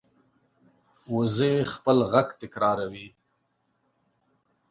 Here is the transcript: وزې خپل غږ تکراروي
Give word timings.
وزې 1.15 1.53
خپل 1.73 1.97
غږ 2.11 2.27
تکراروي 2.41 3.07